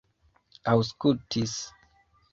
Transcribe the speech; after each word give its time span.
aŭskultis 0.71 1.55